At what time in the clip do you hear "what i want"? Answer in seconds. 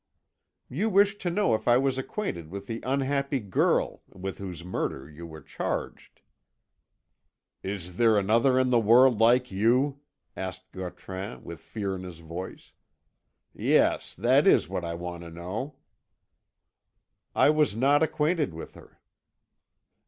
14.67-15.21